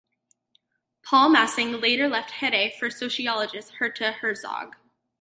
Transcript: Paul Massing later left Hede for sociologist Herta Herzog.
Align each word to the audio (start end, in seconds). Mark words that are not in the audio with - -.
Paul 1.03 1.29
Massing 1.29 1.73
later 1.79 2.07
left 2.09 2.31
Hede 2.31 2.73
for 2.73 2.89
sociologist 2.89 3.73
Herta 3.79 4.11
Herzog. 4.15 4.75